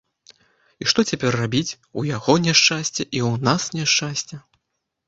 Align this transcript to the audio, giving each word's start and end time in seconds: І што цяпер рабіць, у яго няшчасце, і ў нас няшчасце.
І 0.83 0.87
што 0.93 1.05
цяпер 1.11 1.31
рабіць, 1.41 1.77
у 2.01 2.07
яго 2.15 2.33
няшчасце, 2.49 2.99
і 3.05 3.19
ў 3.29 3.33
нас 3.51 3.71
няшчасце. 3.79 4.35